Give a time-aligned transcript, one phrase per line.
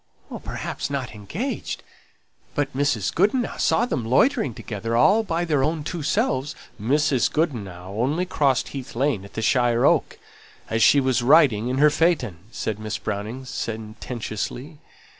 [0.43, 1.83] "Perhaps not engaged;
[2.55, 3.13] but Mrs.
[3.13, 7.31] Goodenough saw them loitering together, all by their own two selves" "Mrs.
[7.31, 10.17] Goodenough only crossed Heath Lane at the Shire Oak,
[10.71, 14.79] as she was riding in her phaeton," said Miss Browning sententiously.